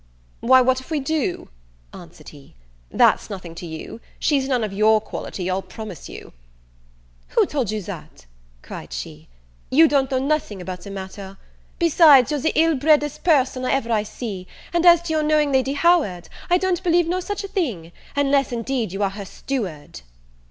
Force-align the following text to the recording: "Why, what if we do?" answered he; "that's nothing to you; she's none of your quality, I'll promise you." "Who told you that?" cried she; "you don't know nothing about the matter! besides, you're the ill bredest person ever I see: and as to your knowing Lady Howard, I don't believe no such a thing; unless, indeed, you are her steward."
"Why, 0.39 0.61
what 0.61 0.79
if 0.79 0.89
we 0.89 0.99
do?" 0.99 1.49
answered 1.93 2.29
he; 2.29 2.55
"that's 2.89 3.29
nothing 3.29 3.53
to 3.53 3.67
you; 3.67 4.01
she's 4.17 4.47
none 4.47 4.63
of 4.63 4.73
your 4.73 4.99
quality, 4.99 5.47
I'll 5.47 5.61
promise 5.61 6.09
you." 6.09 6.33
"Who 7.37 7.45
told 7.45 7.69
you 7.69 7.83
that?" 7.83 8.25
cried 8.63 8.93
she; 8.93 9.27
"you 9.69 9.87
don't 9.87 10.09
know 10.09 10.17
nothing 10.17 10.59
about 10.59 10.81
the 10.85 10.89
matter! 10.89 11.37
besides, 11.77 12.31
you're 12.31 12.39
the 12.39 12.59
ill 12.59 12.73
bredest 12.75 13.23
person 13.23 13.63
ever 13.63 13.91
I 13.91 14.01
see: 14.01 14.47
and 14.73 14.87
as 14.87 15.03
to 15.03 15.13
your 15.13 15.21
knowing 15.21 15.51
Lady 15.51 15.73
Howard, 15.73 16.29
I 16.49 16.57
don't 16.57 16.81
believe 16.81 17.07
no 17.07 17.19
such 17.19 17.43
a 17.43 17.47
thing; 17.47 17.91
unless, 18.15 18.51
indeed, 18.51 18.91
you 18.91 19.03
are 19.03 19.11
her 19.11 19.25
steward." 19.25 20.01